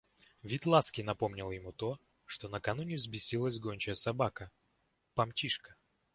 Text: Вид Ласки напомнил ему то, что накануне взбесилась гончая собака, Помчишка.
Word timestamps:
Вид 0.41 0.65
Ласки 0.65 1.03
напомнил 1.03 1.51
ему 1.51 1.73
то, 1.73 1.99
что 2.25 2.49
накануне 2.49 2.95
взбесилась 2.95 3.59
гончая 3.59 3.93
собака, 3.93 4.49
Помчишка. 5.13 5.75